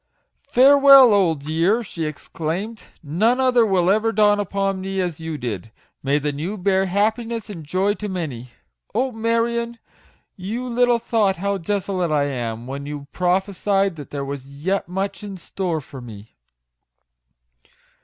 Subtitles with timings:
[0.49, 5.71] "Farewell, old year!" she exclaimed;" none other will ever dawn upon me as you did.
[6.01, 8.47] May the new bear happiness and joy to many!
[8.95, 9.77] Oh, Marion!
[10.35, 14.89] you little thought how desolate I am, when you prophe sied that there was yet
[14.89, 16.35] much in store for me."